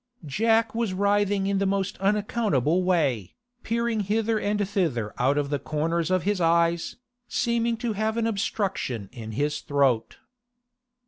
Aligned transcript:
Jack 0.25 0.73
was 0.73 0.93
writhing 0.95 1.45
in 1.45 1.59
the 1.59 1.67
most 1.67 1.95
unaccountable 1.99 2.83
way, 2.83 3.35
peering 3.61 3.99
hither 3.99 4.39
and 4.39 4.67
thither 4.67 5.13
out 5.19 5.37
of 5.37 5.51
the 5.51 5.59
corners 5.59 6.09
of 6.09 6.23
his 6.23 6.41
eyes, 6.41 6.95
seeming 7.27 7.77
to 7.77 7.93
have 7.93 8.17
an 8.17 8.25
obstruction 8.25 9.09
in 9.11 9.33
his 9.33 9.59
throat. 9.61 10.17